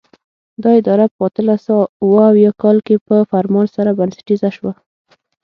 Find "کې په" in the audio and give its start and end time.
2.85-3.15